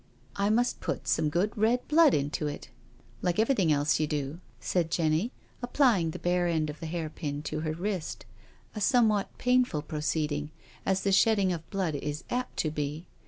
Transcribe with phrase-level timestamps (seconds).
[0.35, 2.69] "I must put some good red blood into it—
[3.21, 5.31] like .everything else you do," said Jenny,
[5.61, 8.25] applying the bare end of the hairpin to her wrist—
[8.73, 10.49] a somewhat painful proceeding,
[10.87, 13.05] as the shedding of blood is apt to be.